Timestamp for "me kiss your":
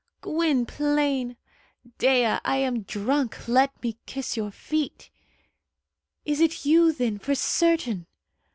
3.83-4.49